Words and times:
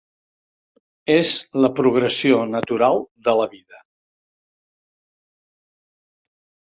És 1.15 1.33
la 1.65 1.69
progressió 1.79 2.39
natural 2.53 2.97
de 3.27 3.35
la 3.41 3.45
vida. 3.51 3.83